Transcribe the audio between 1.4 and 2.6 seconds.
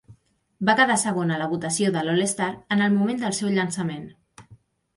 la votació de l'all-star